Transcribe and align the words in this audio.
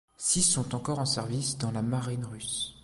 Six 0.17 0.41
sont 0.41 0.73
encore 0.73 0.97
en 0.97 1.05
service 1.05 1.59
dans 1.59 1.69
la 1.69 1.83
marine 1.83 2.25
russe. 2.25 2.73